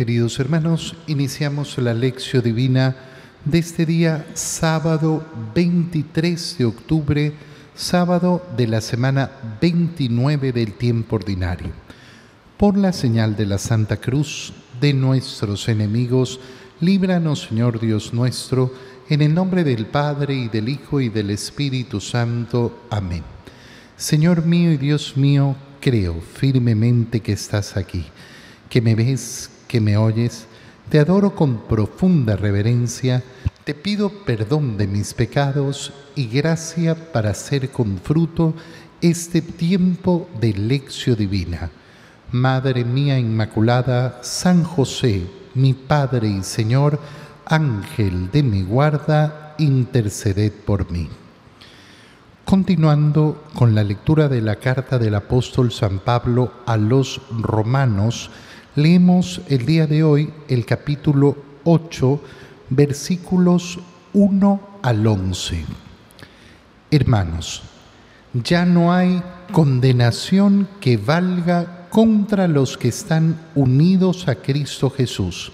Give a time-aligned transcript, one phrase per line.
[0.00, 2.96] Queridos hermanos, iniciamos la lección divina
[3.44, 5.22] de este día sábado
[5.54, 7.34] 23 de octubre,
[7.74, 11.68] sábado de la semana 29 del tiempo ordinario.
[12.56, 16.40] Por la señal de la Santa Cruz de nuestros enemigos,
[16.80, 18.72] líbranos Señor Dios nuestro,
[19.10, 22.84] en el nombre del Padre y del Hijo y del Espíritu Santo.
[22.88, 23.22] Amén.
[23.98, 28.06] Señor mío y Dios mío, creo firmemente que estás aquí,
[28.70, 30.48] que me ves, que me oyes,
[30.88, 33.22] te adoro con profunda reverencia,
[33.62, 38.52] te pido perdón de mis pecados y gracia para hacer con fruto
[39.00, 41.70] este tiempo de lección divina.
[42.32, 45.22] Madre mía Inmaculada, San José,
[45.54, 46.98] mi Padre y Señor,
[47.46, 51.08] Ángel de mi guarda, interceded por mí.
[52.44, 58.32] Continuando con la lectura de la carta del apóstol San Pablo a los romanos,
[58.76, 62.20] Leemos el día de hoy el capítulo 8,
[62.68, 63.80] versículos
[64.12, 65.64] 1 al 11.
[66.88, 67.62] Hermanos,
[68.32, 75.50] ya no hay condenación que valga contra los que están unidos a Cristo Jesús,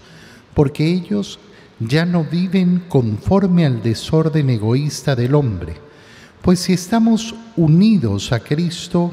[0.52, 1.38] porque ellos
[1.80, 5.78] ya no viven conforme al desorden egoísta del hombre.
[6.42, 9.10] Pues si estamos unidos a Cristo,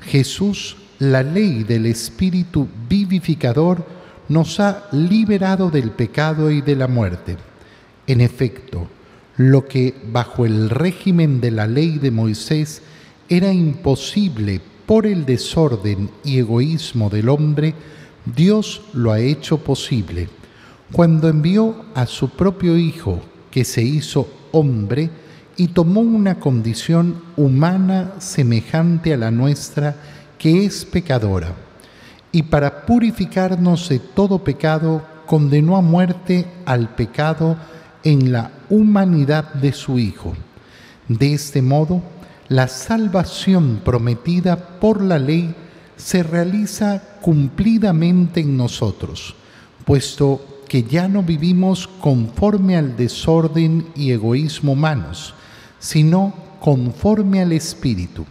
[0.00, 3.84] Jesús la ley del Espíritu vivificador
[4.28, 7.36] nos ha liberado del pecado y de la muerte.
[8.06, 8.86] En efecto,
[9.36, 12.82] lo que bajo el régimen de la ley de Moisés
[13.28, 17.74] era imposible por el desorden y egoísmo del hombre,
[18.24, 20.28] Dios lo ha hecho posible
[20.92, 25.10] cuando envió a su propio Hijo, que se hizo hombre,
[25.56, 29.96] y tomó una condición humana semejante a la nuestra,
[30.40, 31.54] que es pecadora,
[32.32, 37.58] y para purificarnos de todo pecado, condenó a muerte al pecado
[38.02, 40.32] en la humanidad de su Hijo.
[41.08, 42.00] De este modo,
[42.48, 45.54] la salvación prometida por la ley
[45.98, 49.34] se realiza cumplidamente en nosotros,
[49.84, 55.34] puesto que ya no vivimos conforme al desorden y egoísmo humanos,
[55.78, 58.24] sino conforme al Espíritu.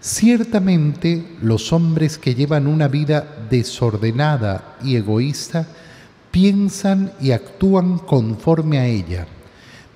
[0.00, 5.66] Ciertamente los hombres que llevan una vida desordenada y egoísta
[6.30, 9.26] piensan y actúan conforme a ella,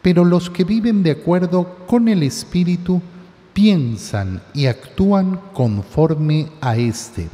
[0.02, 3.00] pero los que viven de acuerdo con el Espíritu
[3.54, 7.28] piensan y actúan conforme a éste.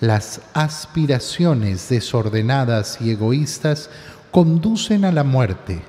[0.00, 3.90] Las aspiraciones desordenadas y egoístas
[4.30, 5.82] conducen a la muerte.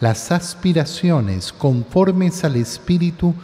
[0.00, 3.34] Las aspiraciones conformes al Espíritu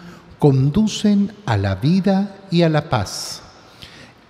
[0.40, 3.42] conducen a la vida y a la paz.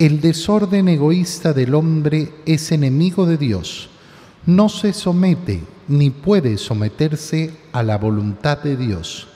[0.00, 3.88] El desorden egoísta del hombre es enemigo de Dios.
[4.44, 9.28] No se somete ni puede someterse a la voluntad de Dios.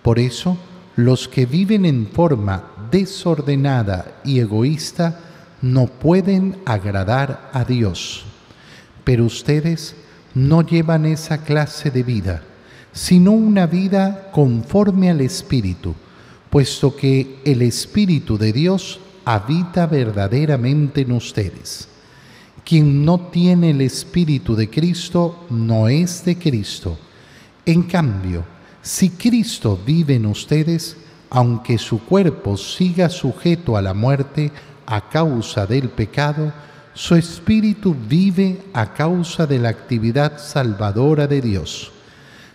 [0.00, 0.56] Por eso,
[0.96, 5.20] los que viven en forma desordenada y egoísta
[5.60, 8.24] no pueden agradar a Dios.
[9.04, 9.94] Pero ustedes
[10.32, 12.42] no llevan esa clase de vida,
[12.94, 15.94] sino una vida conforme al Espíritu
[16.54, 21.88] puesto que el Espíritu de Dios habita verdaderamente en ustedes.
[22.64, 26.96] Quien no tiene el Espíritu de Cristo no es de Cristo.
[27.66, 28.44] En cambio,
[28.82, 30.96] si Cristo vive en ustedes,
[31.28, 34.52] aunque su cuerpo siga sujeto a la muerte
[34.86, 36.52] a causa del pecado,
[36.94, 41.93] su espíritu vive a causa de la actividad salvadora de Dios.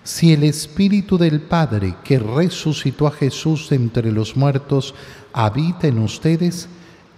[0.09, 4.95] Si el Espíritu del Padre que resucitó a Jesús entre los muertos
[5.33, 6.67] habita en ustedes,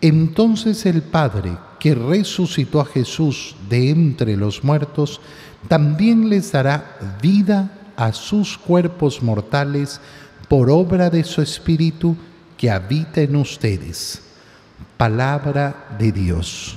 [0.01, 5.21] entonces el Padre que resucitó a Jesús de entre los muertos
[5.69, 10.01] también les dará vida a sus cuerpos mortales
[10.49, 12.17] por obra de su Espíritu
[12.57, 14.21] que habita en ustedes.
[14.97, 16.75] Palabra de Dios.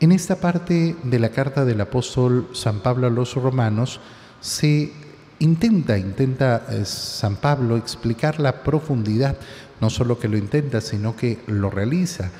[0.00, 4.00] En esta parte de la carta del apóstol San Pablo a los romanos,
[4.46, 4.92] se
[5.40, 9.36] intenta, intenta eh, San Pablo explicar la profundidad,
[9.80, 12.30] no solo que lo intenta, sino que lo realiza,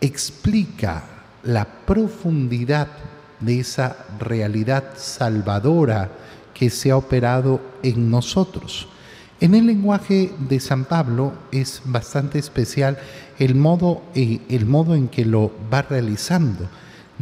[0.00, 1.04] explica
[1.44, 2.88] la profundidad
[3.38, 6.10] de esa realidad salvadora
[6.52, 8.88] que se ha operado en nosotros.
[9.40, 12.98] En el lenguaje de San Pablo es bastante especial
[13.38, 16.68] el modo, eh, el modo en que lo va realizando.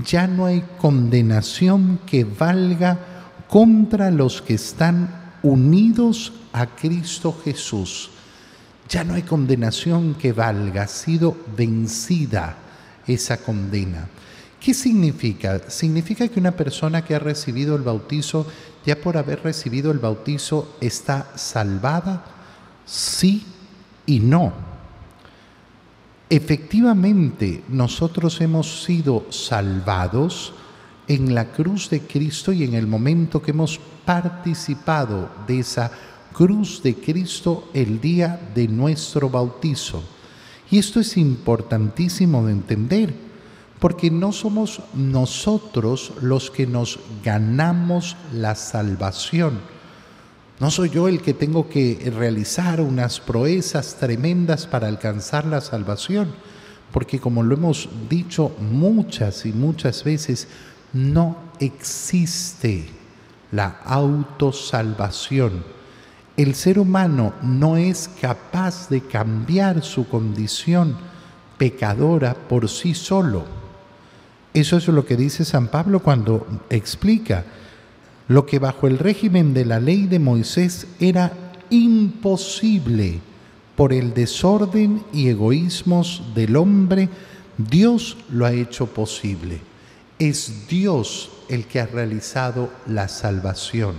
[0.03, 3.16] Ya no hay condenación que valga
[3.49, 8.11] contra los que están unidos a Cristo Jesús.
[8.89, 12.57] Ya no hay condenación que valga, ha sido vencida
[13.07, 14.09] esa condena.
[14.61, 15.71] ¿Qué significa?
[15.71, 18.47] Significa que una persona que ha recibido el bautizo,
[18.85, 22.25] ya por haber recibido el bautizo, está salvada,
[22.85, 23.45] sí
[24.07, 24.53] y no.
[26.29, 30.53] Efectivamente, nosotros hemos sido salvados
[31.09, 35.91] en la cruz de Cristo y en el momento que hemos participado de esa
[36.33, 40.03] cruz de Cristo el día de nuestro bautizo.
[40.71, 43.15] Y esto es importantísimo de entender,
[43.79, 49.61] porque no somos nosotros los que nos ganamos la salvación.
[50.59, 56.29] No soy yo el que tengo que realizar unas proezas tremendas para alcanzar la salvación,
[56.93, 60.49] porque como lo hemos dicho muchas y muchas veces,
[60.93, 62.89] no existe
[63.53, 65.77] la autosalvación
[66.37, 70.97] el ser humano no es capaz de cambiar su condición
[71.57, 73.45] pecadora por sí solo.
[74.53, 77.45] Eso es lo que dice San Pablo cuando explica
[78.29, 81.33] lo que bajo el régimen de la ley de Moisés era
[81.71, 83.21] imposible
[83.75, 87.09] por el desorden y egoísmos del hombre,
[87.57, 89.61] Dios lo ha hecho posible.
[90.19, 93.97] Es Dios el que ha realizado la salvación.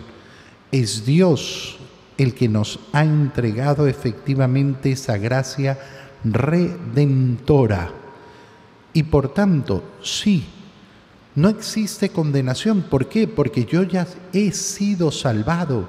[0.71, 1.77] Es Dios
[2.17, 5.77] el que nos ha entregado efectivamente esa gracia
[6.23, 7.91] redentora.
[8.93, 10.45] Y por tanto, sí,
[11.35, 12.81] no existe condenación.
[12.81, 13.27] ¿Por qué?
[13.27, 15.87] Porque yo ya he sido salvado,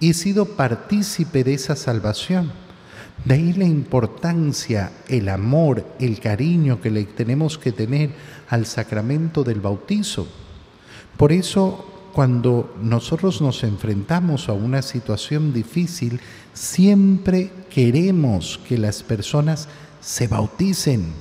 [0.00, 2.50] he sido partícipe de esa salvación.
[3.24, 8.10] De ahí la importancia, el amor, el cariño que le tenemos que tener
[8.48, 10.28] al sacramento del bautizo.
[11.16, 16.18] Por eso cuando nosotros nos enfrentamos a una situación difícil,
[16.54, 19.68] siempre queremos que las personas
[20.00, 21.12] se bauticen.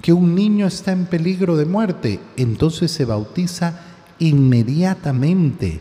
[0.00, 3.80] Que un niño está en peligro de muerte, entonces se bautiza
[4.18, 5.80] inmediatamente.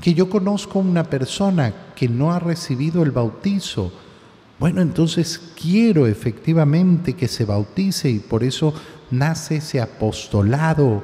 [0.00, 3.92] Que yo conozco una persona que no ha recibido el bautizo,
[4.58, 8.74] bueno, entonces quiero efectivamente que se bautice y por eso
[9.10, 11.02] nace ese apostolado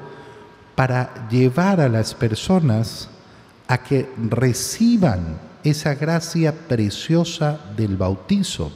[0.74, 3.08] para llevar a las personas
[3.68, 8.72] a que reciban esa gracia preciosa del bautizo.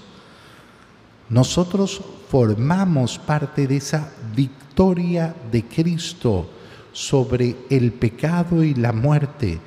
[1.29, 2.01] Nosotros
[2.31, 6.49] formamos parte de esa victoria de Cristo
[6.93, 9.59] sobre el pecado y la muerte.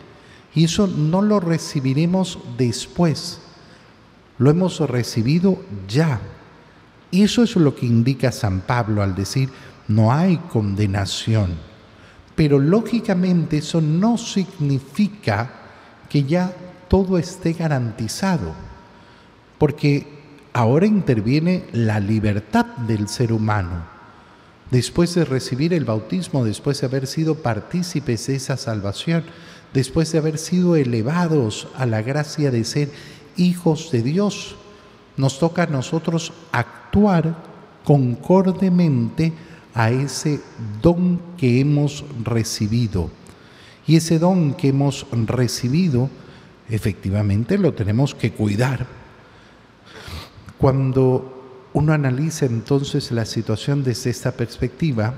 [0.56, 3.41] Y eso no lo recibiremos después,
[4.42, 6.20] lo hemos recibido ya.
[7.12, 9.50] Y eso es lo que indica San Pablo al decir,
[9.88, 11.72] no hay condenación
[12.42, 15.48] pero lógicamente eso no significa
[16.10, 16.52] que ya
[16.88, 18.54] todo esté garantizado,
[19.60, 20.08] porque
[20.52, 23.86] ahora interviene la libertad del ser humano.
[24.72, 29.24] Después de recibir el bautismo, después de haber sido partícipes de esa salvación,
[29.74, 32.90] después de haber sido elevados a la gracia de ser
[33.38, 34.56] hijos de Dios,
[35.18, 37.36] nos toca a nosotros actuar
[37.84, 39.34] concordemente
[39.74, 40.42] a ese
[40.82, 43.10] don que hemos recibido.
[43.88, 46.10] Y ese don que hemos recibido,
[46.70, 48.88] efectivamente lo tenemos que cuidar.
[50.58, 55.14] Cuando uno analiza entonces la situación desde esta perspectiva,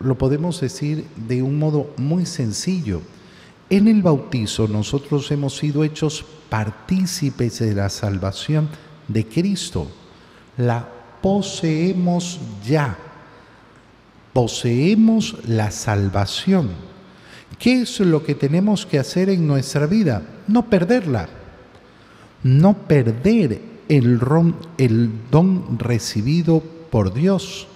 [0.00, 3.02] lo podemos decir de un modo muy sencillo.
[3.68, 8.68] En el bautizo nosotros hemos sido hechos partícipes de la salvación
[9.08, 9.88] de Cristo.
[10.56, 10.88] La
[11.20, 12.96] poseemos ya
[14.36, 16.68] poseemos la salvación.
[17.58, 20.20] ¿Qué es lo que tenemos que hacer en nuestra vida?
[20.46, 21.30] No perderla.
[22.42, 24.18] No perder el,
[25.30, 27.66] don recibido por Dios.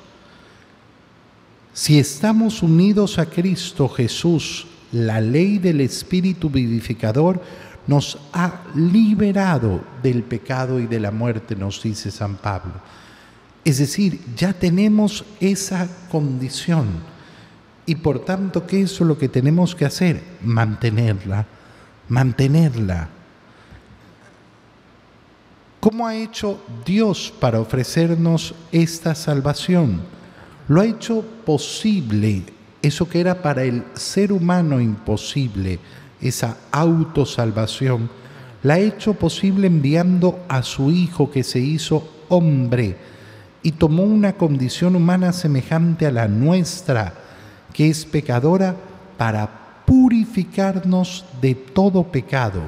[1.72, 7.40] Si estamos unidos a Cristo Jesús, la ley del Espíritu vivificador
[7.86, 12.74] nos ha liberado del pecado y de la muerte, nos dice San Pablo.
[13.64, 16.86] Es decir, ya tenemos esa condición
[17.86, 20.22] y por tanto, ¿qué es lo que tenemos que hacer?
[20.42, 21.46] Mantenerla,
[22.08, 23.08] mantenerla.
[25.80, 30.02] ¿Cómo ha hecho Dios para ofrecernos esta salvación?
[30.68, 32.44] Lo ha hecho posible,
[32.82, 35.78] eso que era para el ser humano imposible,
[36.20, 38.10] esa autosalvación,
[38.62, 42.96] la ha hecho posible enviando a su Hijo que se hizo hombre
[43.62, 47.14] y tomó una condición humana semejante a la nuestra,
[47.72, 48.76] que es pecadora,
[49.16, 52.62] para purificarnos de todo pecado.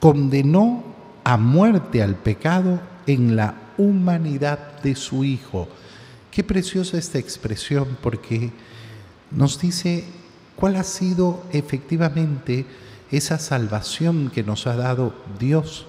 [0.00, 0.82] Condenó
[1.22, 5.68] a muerte al pecado en la humanidad de su Hijo.
[6.30, 8.52] Qué preciosa esta expresión porque
[9.34, 10.04] nos dice
[10.56, 12.66] cuál ha sido efectivamente
[13.10, 15.86] esa salvación que nos ha dado Dios,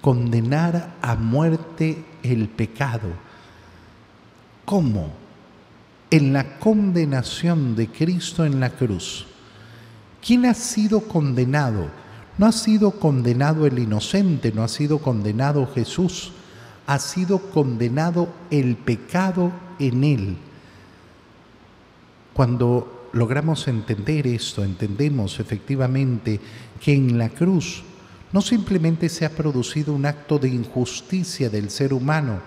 [0.00, 3.08] condenar a muerte el pecado.
[4.64, 5.10] ¿Cómo?
[6.10, 9.26] En la condenación de Cristo en la cruz.
[10.24, 11.88] ¿Quién ha sido condenado?
[12.38, 16.32] No ha sido condenado el inocente, no ha sido condenado Jesús,
[16.86, 20.36] ha sido condenado el pecado en él.
[22.36, 26.38] Cuando logramos entender esto, entendemos efectivamente
[26.78, 27.82] que en la cruz
[28.30, 32.40] no simplemente se ha producido un acto de injusticia del ser humano,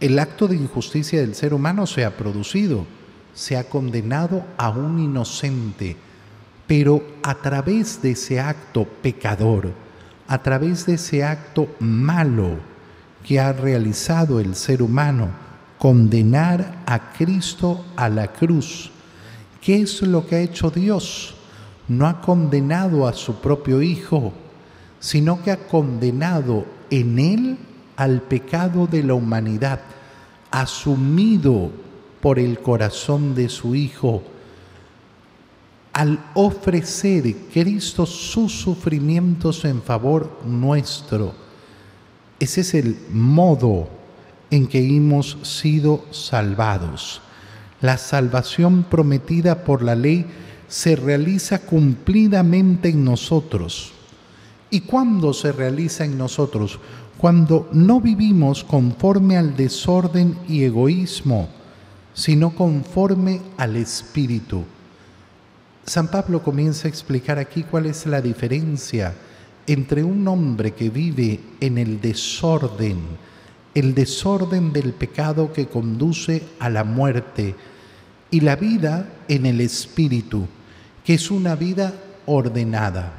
[0.00, 2.86] el acto de injusticia del ser humano se ha producido,
[3.34, 5.96] se ha condenado a un inocente,
[6.66, 9.70] pero a través de ese acto pecador,
[10.26, 12.56] a través de ese acto malo
[13.24, 15.45] que ha realizado el ser humano,
[15.78, 18.90] condenar a Cristo a la cruz.
[19.60, 21.34] ¿Qué es lo que ha hecho Dios?
[21.88, 24.32] No ha condenado a su propio Hijo,
[25.00, 27.58] sino que ha condenado en Él
[27.96, 29.80] al pecado de la humanidad,
[30.50, 31.70] asumido
[32.20, 34.22] por el corazón de su Hijo,
[35.92, 41.34] al ofrecer Cristo sus sufrimientos en favor nuestro.
[42.38, 43.95] Ese es el modo
[44.50, 47.20] en que hemos sido salvados.
[47.80, 50.26] La salvación prometida por la ley
[50.68, 53.92] se realiza cumplidamente en nosotros.
[54.70, 56.78] ¿Y cuándo se realiza en nosotros?
[57.18, 61.48] Cuando no vivimos conforme al desorden y egoísmo,
[62.14, 64.64] sino conforme al Espíritu.
[65.84, 69.14] San Pablo comienza a explicar aquí cuál es la diferencia
[69.66, 72.98] entre un hombre que vive en el desorden,
[73.76, 77.54] el desorden del pecado que conduce a la muerte,
[78.30, 80.46] y la vida en el Espíritu,
[81.04, 81.92] que es una vida
[82.24, 83.12] ordenada.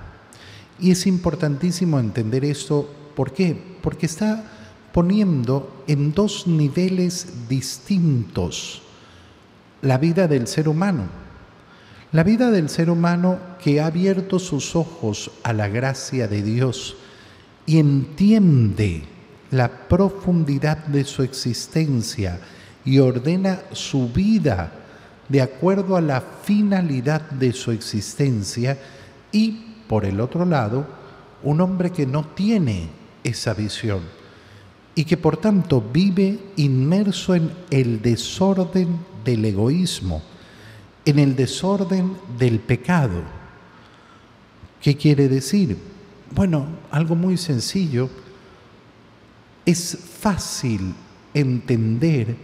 [0.79, 3.55] Y es importantísimo entender esto, ¿por qué?
[3.83, 4.43] Porque está
[4.91, 8.81] poniendo en dos niveles distintos
[9.83, 11.03] la vida del ser humano.
[12.11, 16.97] La vida del ser humano que ha abierto sus ojos a la gracia de Dios
[17.67, 19.16] y entiende
[19.51, 22.39] la profundidad de su existencia
[22.85, 24.71] y ordena su vida
[25.29, 28.77] de acuerdo a la finalidad de su existencia
[29.31, 29.51] y,
[29.87, 30.87] por el otro lado,
[31.43, 32.89] un hombre que no tiene
[33.23, 34.01] esa visión
[34.95, 40.23] y que por tanto vive inmerso en el desorden del egoísmo,
[41.05, 43.21] en el desorden del pecado.
[44.81, 45.77] ¿Qué quiere decir?
[46.33, 48.09] Bueno, algo muy sencillo.
[49.67, 50.93] Es fácil
[51.33, 52.37] entender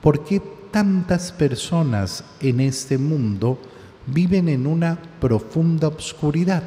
[0.00, 3.60] por qué tantas personas en este mundo
[4.06, 6.62] viven en una profunda obscuridad.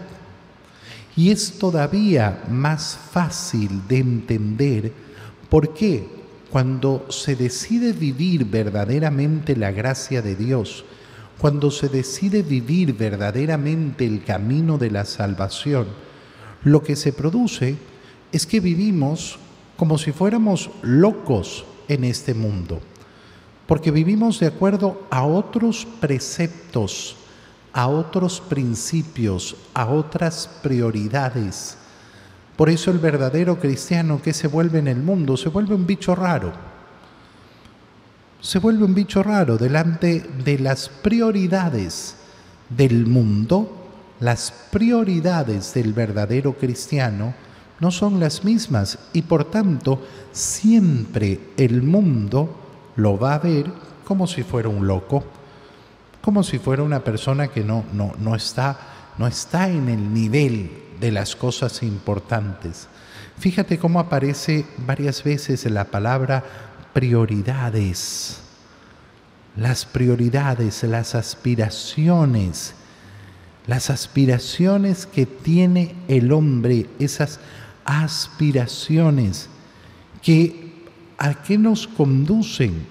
[1.15, 4.93] Y es todavía más fácil de entender
[5.49, 6.07] por qué
[6.51, 10.85] cuando se decide vivir verdaderamente la gracia de Dios,
[11.39, 15.87] cuando se decide vivir verdaderamente el camino de la salvación,
[16.63, 17.77] lo que se produce
[18.31, 19.39] es que vivimos
[19.77, 22.79] como si fuéramos locos en este mundo,
[23.67, 27.15] porque vivimos de acuerdo a otros preceptos,
[27.73, 31.77] a otros principios, a otras prioridades.
[32.55, 36.13] Por eso el verdadero cristiano que se vuelve en el mundo se vuelve un bicho
[36.15, 36.53] raro.
[38.41, 42.15] Se vuelve un bicho raro delante de las prioridades
[42.69, 43.79] del mundo.
[44.19, 47.33] Las prioridades del verdadero cristiano
[47.79, 50.01] no son las mismas y por tanto
[50.31, 52.55] siempre el mundo
[52.95, 53.71] lo va a ver
[54.05, 55.23] como si fuera un loco
[56.23, 58.79] como si fuera una persona que no, no, no, está,
[59.17, 62.87] no está en el nivel de las cosas importantes.
[63.37, 66.41] Fíjate cómo aparece varias veces la palabra
[66.93, 68.39] prioridades.
[69.57, 72.73] Las prioridades, las aspiraciones,
[73.67, 77.62] las aspiraciones que tiene el hombre, esas aspiraciones
[80.21, 80.73] que
[81.17, 82.85] a qué nos conducen?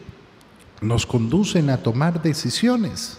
[0.80, 3.18] Nos conducen a tomar decisiones.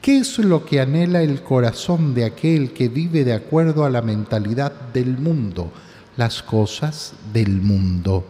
[0.00, 4.00] ¿Qué es lo que anhela el corazón de aquel que vive de acuerdo a la
[4.00, 5.72] mentalidad del mundo?
[6.16, 8.24] Las cosas del mundo.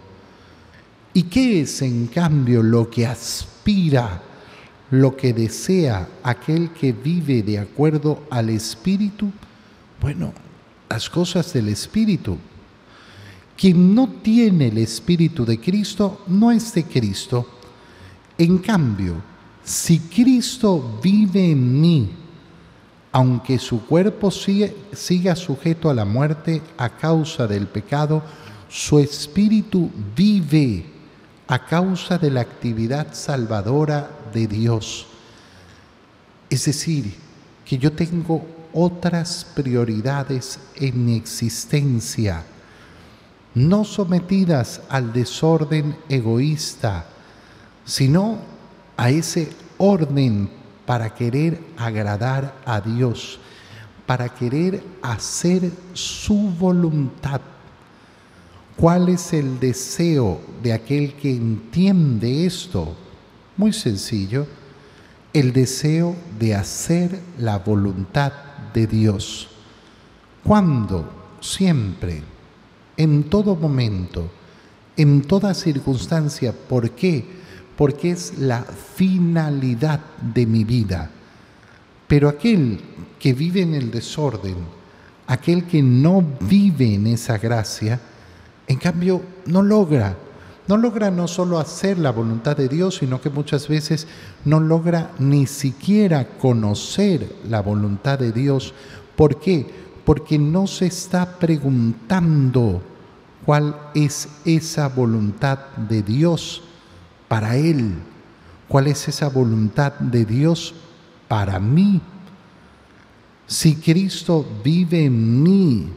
[1.13, 4.23] ¿Y qué es en cambio lo que aspira,
[4.91, 9.31] lo que desea aquel que vive de acuerdo al Espíritu?
[10.01, 10.33] Bueno,
[10.91, 12.37] las cosas del Espíritu.
[13.57, 17.47] Quien no tiene el Espíritu de Cristo no es de Cristo.
[18.37, 19.15] En cambio,
[19.63, 22.11] si Cristo vive en mí,
[23.13, 28.23] aunque su cuerpo siga sujeto a la muerte a causa del pecado,
[28.69, 30.87] su espíritu vive
[31.47, 35.07] a causa de la actividad salvadora de Dios.
[36.49, 37.15] Es decir,
[37.65, 42.45] que yo tengo otras prioridades en mi existencia,
[43.55, 47.07] no sometidas al desorden egoísta,
[47.85, 48.39] sino
[48.97, 50.51] a ese orden
[50.87, 53.39] para querer agradar a Dios,
[54.07, 57.41] para querer hacer su voluntad.
[58.77, 62.97] ¿Cuál es el deseo de aquel que entiende esto?
[63.57, 64.47] Muy sencillo,
[65.33, 68.33] el deseo de hacer la voluntad
[68.73, 69.49] de Dios.
[70.43, 71.19] ¿Cuándo?
[71.41, 72.23] Siempre,
[72.97, 74.31] en todo momento,
[74.97, 76.53] en toda circunstancia.
[76.53, 77.25] ¿Por qué?
[77.77, 81.11] Porque es la finalidad de mi vida.
[82.07, 82.81] Pero aquel
[83.19, 84.57] que vive en el desorden,
[85.27, 88.01] aquel que no vive en esa gracia,
[88.67, 90.17] en cambio no logra
[90.71, 94.07] no logra no solo hacer la voluntad de Dios, sino que muchas veces
[94.45, 98.73] no logra ni siquiera conocer la voluntad de Dios.
[99.17, 99.69] ¿Por qué?
[100.05, 102.83] Porque no se está preguntando
[103.45, 105.59] cuál es esa voluntad
[105.89, 106.63] de Dios
[107.27, 107.95] para él,
[108.69, 110.73] cuál es esa voluntad de Dios
[111.27, 112.01] para mí.
[113.49, 115.89] Si Cristo vive en mí,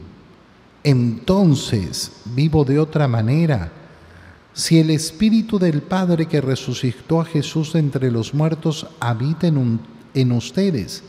[0.82, 3.83] entonces vivo de otra manera
[4.54, 11.02] si el Espíritu del Padre que resucitó a Jesús entre los muertos habita en, ustedes,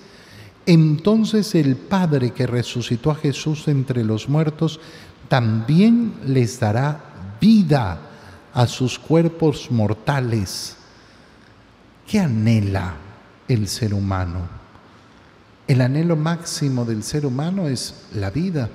[0.65, 4.79] entonces el Padre que resucitó a Jesús entre los muertos
[5.27, 8.01] también les dará vida
[8.51, 10.77] a sus cuerpos mortales.
[12.07, 12.95] ¿Qué anhela
[13.47, 14.47] el ser humano?
[15.67, 18.69] El anhelo máximo del ser humano es la vida.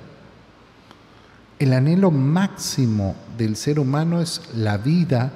[1.61, 5.31] El anhelo máximo del ser humano es la vida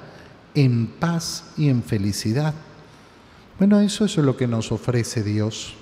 [0.56, 2.52] en paz y en felicidad.
[3.60, 5.74] Bueno, eso es lo que nos ofrece Dios.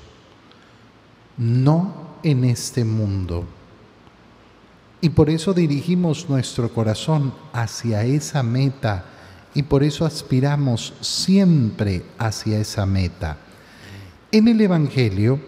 [1.39, 3.47] No en este mundo.
[5.01, 9.07] Y por eso dirigimos nuestro corazón hacia esa meta
[9.55, 13.39] y por eso aspiramos siempre hacia esa meta.
[14.31, 15.41] En el Evangelio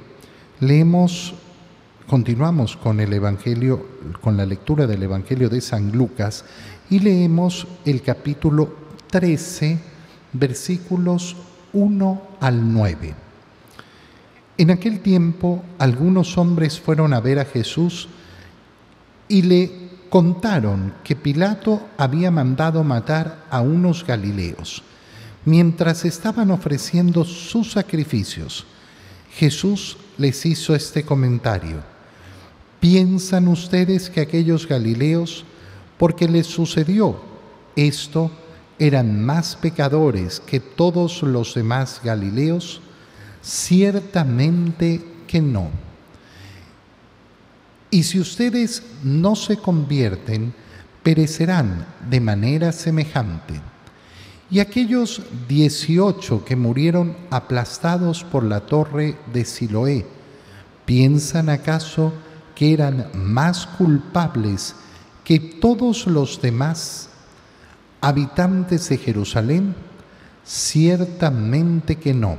[0.59, 1.35] leemos
[2.07, 3.85] Continuamos con el Evangelio,
[4.21, 6.45] con la lectura del Evangelio de San Lucas
[6.89, 8.73] y leemos el capítulo
[9.11, 9.77] 13,
[10.33, 11.35] versículos
[11.73, 13.15] 1 al 9.
[14.57, 18.09] En aquel tiempo algunos hombres fueron a ver a Jesús
[19.27, 19.73] y le
[20.09, 24.85] contaron que Pilato había mandado matar a unos galileos.
[25.45, 28.65] Mientras estaban ofreciendo sus sacrificios,
[29.33, 31.96] Jesús les hizo este comentario
[32.81, 35.45] ¿Piensan ustedes que aquellos Galileos,
[35.99, 37.21] porque les sucedió
[37.75, 38.31] esto,
[38.79, 42.81] eran más pecadores que todos los demás Galileos?
[43.43, 45.71] Ciertamente que no.
[47.91, 50.53] Y si ustedes no se convierten,
[51.03, 53.55] perecerán de manera semejante.
[54.51, 60.07] Y aquellos dieciocho que murieron aplastados por la torre de Siloé,
[60.85, 62.13] ¿piensan acaso
[62.57, 64.75] que eran más culpables
[65.23, 67.11] que todos los demás
[68.01, 69.75] habitantes de Jerusalén?
[70.43, 72.37] Ciertamente que no.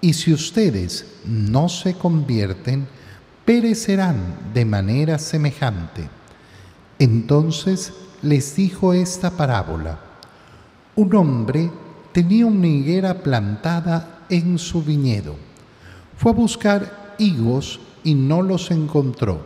[0.00, 2.88] Y si ustedes no se convierten,
[3.44, 4.16] perecerán
[4.52, 6.08] de manera semejante.
[6.98, 10.00] Entonces les dijo esta parábola.
[10.96, 11.70] Un hombre
[12.12, 15.36] tenía una higuera plantada en su viñedo.
[16.16, 19.40] Fue a buscar higos y no los encontró.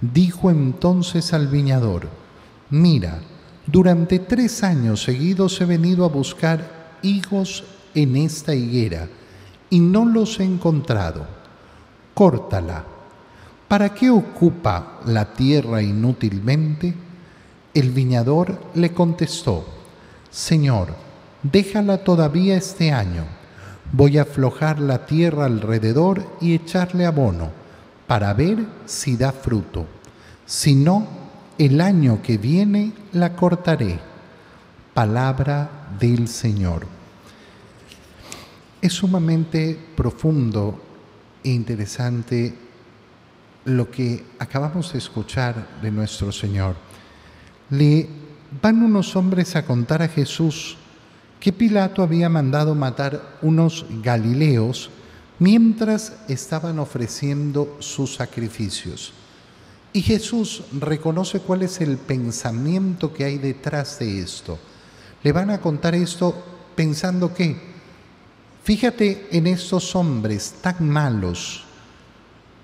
[0.00, 2.08] Dijo entonces al viñador,
[2.70, 3.20] mira,
[3.66, 7.64] durante tres años seguidos he venido a buscar higos
[7.94, 9.08] en esta higuera
[9.70, 11.26] y no los he encontrado.
[12.14, 12.84] Córtala.
[13.68, 16.94] ¿Para qué ocupa la tierra inútilmente?
[17.74, 19.66] El viñador le contestó,
[20.30, 20.94] Señor,
[21.42, 23.24] déjala todavía este año
[23.92, 27.50] Voy a aflojar la tierra alrededor y echarle abono
[28.06, 29.86] para ver si da fruto.
[30.44, 31.06] Si no,
[31.58, 33.98] el año que viene la cortaré.
[34.92, 35.68] Palabra
[35.98, 36.86] del Señor.
[38.80, 40.82] Es sumamente profundo
[41.42, 42.54] e interesante
[43.64, 46.76] lo que acabamos de escuchar de nuestro Señor.
[47.70, 48.08] Le
[48.62, 50.78] van unos hombres a contar a Jesús
[51.46, 54.90] que Pilato había mandado matar unos galileos
[55.38, 59.12] mientras estaban ofreciendo sus sacrificios.
[59.92, 64.58] Y Jesús reconoce cuál es el pensamiento que hay detrás de esto.
[65.22, 66.34] Le van a contar esto
[66.74, 67.56] pensando que,
[68.64, 71.62] fíjate en estos hombres tan malos,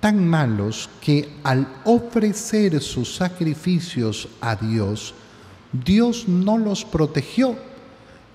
[0.01, 5.15] tan malos que al ofrecer sus sacrificios a Dios,
[5.73, 7.71] Dios no los protegió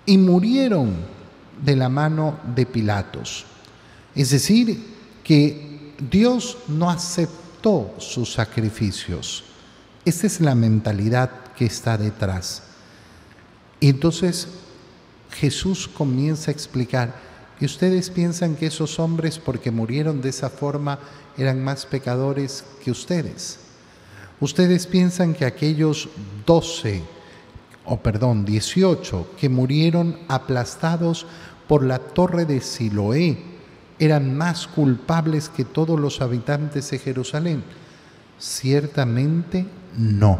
[0.07, 0.95] y murieron
[1.63, 3.45] de la mano de Pilatos.
[4.15, 9.43] Es decir, que Dios no aceptó sus sacrificios.
[10.05, 12.63] Esta es la mentalidad que está detrás.
[13.79, 14.47] Y entonces
[15.31, 17.27] Jesús comienza a explicar,
[17.59, 20.99] que ustedes piensan que esos hombres, porque murieron de esa forma,
[21.37, 23.59] eran más pecadores que ustedes.
[24.39, 26.07] Ustedes piensan que aquellos
[26.45, 27.03] doce,
[27.87, 31.25] o perdón, dieciocho, que murieron aplastados
[31.67, 33.37] por la torre de Siloé,
[33.99, 37.63] eran más culpables que todos los habitantes de Jerusalén?
[38.37, 39.65] Ciertamente
[39.97, 40.39] no.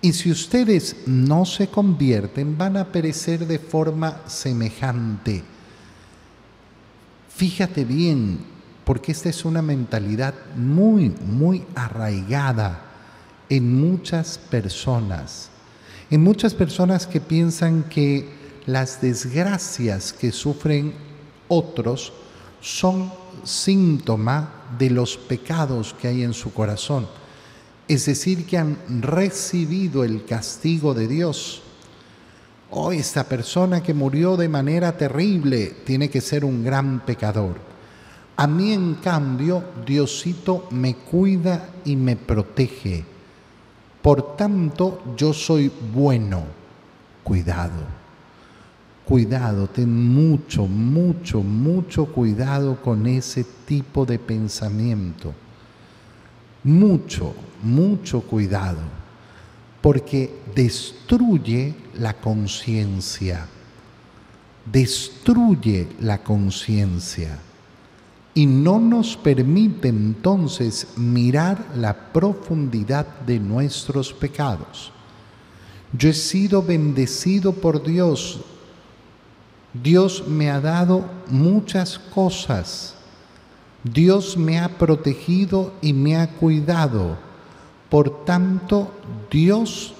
[0.00, 5.42] Y si ustedes no se convierten, van a perecer de forma semejante.
[7.28, 8.38] Fíjate bien,
[8.84, 12.82] porque esta es una mentalidad muy, muy arraigada
[13.48, 15.50] en muchas personas.
[16.10, 18.28] En muchas personas que piensan que
[18.66, 20.92] las desgracias que sufren
[21.48, 22.12] otros
[22.60, 23.12] son
[23.42, 27.06] síntoma de los pecados que hay en su corazón.
[27.86, 31.62] Es decir, que han recibido el castigo de Dios.
[32.70, 37.56] Oh, esta persona que murió de manera terrible tiene que ser un gran pecador.
[38.36, 43.13] A mí, en cambio, Diosito me cuida y me protege.
[44.04, 46.42] Por tanto, yo soy bueno.
[47.22, 47.80] Cuidado.
[49.02, 55.32] Cuidado, ten mucho, mucho, mucho cuidado con ese tipo de pensamiento.
[56.64, 58.82] Mucho, mucho cuidado,
[59.80, 63.46] porque destruye la conciencia,
[64.70, 67.38] destruye la conciencia
[68.34, 74.92] y no nos permite entonces mirar la profundidad de nuestros pecados.
[75.96, 78.40] Yo he sido bendecido por Dios
[79.74, 82.94] Dios me ha dado muchas cosas.
[83.82, 87.18] Dios me ha protegido y me ha cuidado.
[87.90, 88.92] Por tanto,
[89.30, 89.94] Dios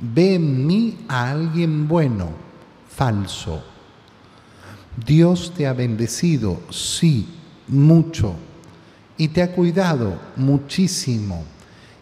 [0.00, 2.28] ve en mí a alguien bueno,
[2.88, 3.62] falso.
[5.04, 7.28] Dios te ha bendecido, sí,
[7.68, 8.34] mucho,
[9.16, 11.44] y te ha cuidado muchísimo,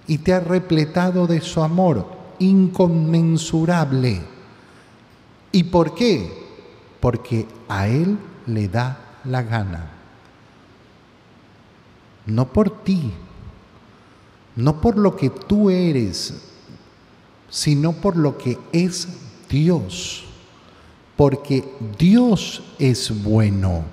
[0.06, 2.06] y te ha repletado de su amor
[2.38, 4.20] inconmensurable.
[5.52, 6.44] ¿Y por qué?
[7.04, 9.90] porque a Él le da la gana.
[12.24, 13.12] No por ti,
[14.56, 16.32] no por lo que tú eres,
[17.50, 19.06] sino por lo que es
[19.50, 20.24] Dios.
[21.14, 21.62] Porque
[21.98, 23.84] Dios es bueno.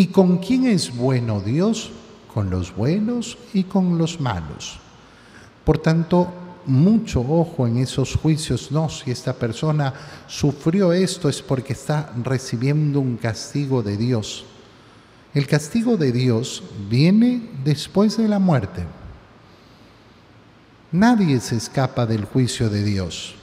[0.00, 1.90] ¿Y con quién es bueno Dios?
[2.32, 4.78] Con los buenos y con los malos.
[5.62, 6.26] Por tanto,
[6.64, 8.72] mucho ojo en esos juicios.
[8.72, 9.92] No, si esta persona
[10.26, 14.46] sufrió esto es porque está recibiendo un castigo de Dios.
[15.34, 18.86] El castigo de Dios viene después de la muerte.
[20.92, 23.34] Nadie se escapa del juicio de Dios.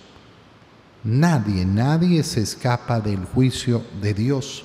[1.03, 4.63] Nadie, nadie se escapa del juicio de Dios.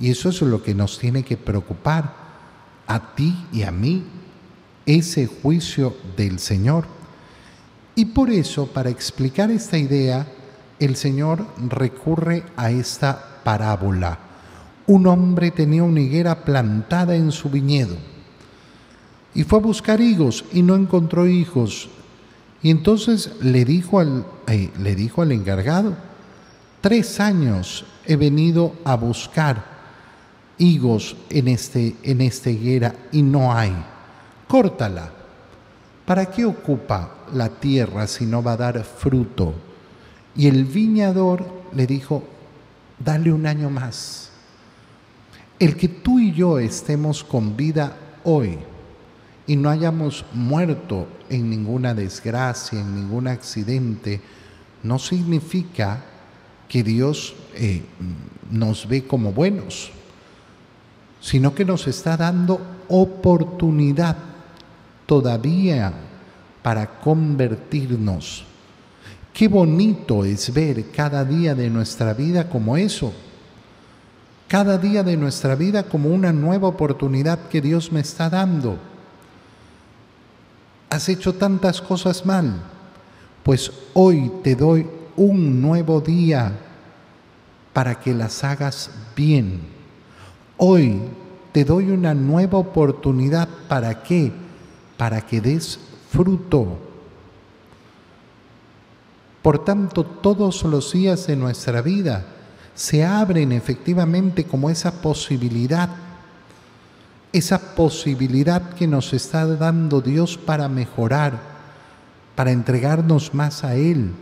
[0.00, 2.14] Y eso es lo que nos tiene que preocupar
[2.86, 4.04] a ti y a mí,
[4.86, 6.84] ese juicio del Señor.
[7.94, 10.26] Y por eso, para explicar esta idea,
[10.78, 14.18] el Señor recurre a esta parábola.
[14.86, 17.96] Un hombre tenía una higuera plantada en su viñedo
[19.34, 21.88] y fue a buscar higos y no encontró hijos.
[22.62, 25.96] Y entonces le dijo al, eh, le dijo al encargado,
[26.80, 29.71] tres años he venido a buscar
[30.62, 33.74] higos en, este, en esta higuera y no hay.
[34.46, 35.10] Córtala.
[36.06, 39.54] ¿Para qué ocupa la tierra si no va a dar fruto?
[40.36, 41.44] Y el viñador
[41.74, 42.22] le dijo,
[42.98, 44.30] dale un año más.
[45.58, 48.58] El que tú y yo estemos con vida hoy
[49.46, 54.20] y no hayamos muerto en ninguna desgracia, en ningún accidente,
[54.82, 56.04] no significa
[56.68, 57.82] que Dios eh,
[58.50, 59.92] nos ve como buenos,
[61.22, 64.16] sino que nos está dando oportunidad
[65.06, 65.92] todavía
[66.62, 68.44] para convertirnos.
[69.32, 73.12] Qué bonito es ver cada día de nuestra vida como eso.
[74.48, 78.76] Cada día de nuestra vida como una nueva oportunidad que Dios me está dando.
[80.90, 82.60] Has hecho tantas cosas mal,
[83.44, 86.52] pues hoy te doy un nuevo día
[87.72, 89.81] para que las hagas bien.
[90.64, 91.00] Hoy
[91.50, 93.48] te doy una nueva oportunidad.
[93.66, 94.30] ¿Para qué?
[94.96, 96.78] Para que des fruto.
[99.42, 102.24] Por tanto, todos los días de nuestra vida
[102.76, 105.88] se abren efectivamente como esa posibilidad,
[107.32, 111.40] esa posibilidad que nos está dando Dios para mejorar,
[112.36, 114.12] para entregarnos más a Él,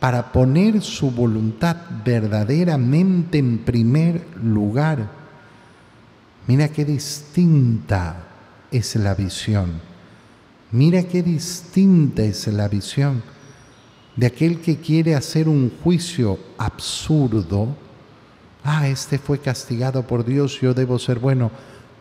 [0.00, 5.19] para poner su voluntad verdaderamente en primer lugar.
[6.46, 8.28] Mira qué distinta
[8.70, 9.80] es la visión.
[10.72, 13.22] Mira qué distinta es la visión
[14.16, 17.76] de aquel que quiere hacer un juicio absurdo.
[18.62, 21.50] Ah, este fue castigado por Dios, yo debo ser bueno.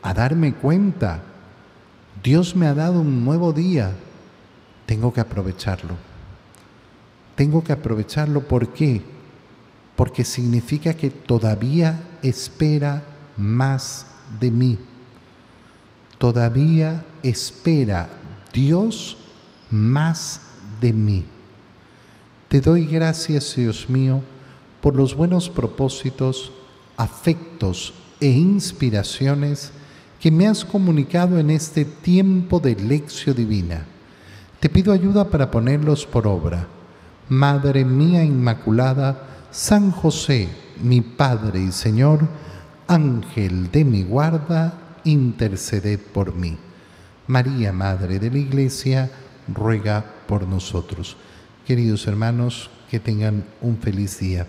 [0.02, 1.24] A darme cuenta,
[2.24, 3.94] Dios me ha dado un nuevo día,
[4.86, 6.10] tengo que aprovecharlo
[7.40, 8.46] tengo que aprovecharlo.
[8.46, 9.02] ¿Por qué?
[9.96, 13.02] Porque significa que todavía espera
[13.38, 14.06] más
[14.40, 14.78] de mí.
[16.18, 18.10] Todavía espera
[18.54, 19.18] Dios
[19.70, 20.42] más
[20.82, 21.26] de mí.
[22.48, 24.22] Te doy gracias, Dios mío,
[24.82, 26.52] por los buenos propósitos,
[26.98, 29.72] afectos e inspiraciones
[30.20, 33.86] que me has comunicado en este tiempo de lección divina.
[34.60, 36.68] Te pido ayuda para ponerlos por obra
[37.30, 40.50] Madre mía Inmaculada, San José,
[40.82, 42.28] mi Padre y Señor,
[42.90, 44.74] Ángel de mi guarda,
[45.04, 46.58] interceded por mí.
[47.28, 49.12] María, Madre de la Iglesia,
[49.48, 51.16] ruega por nosotros.
[51.68, 54.48] Queridos hermanos, que tengan un feliz día.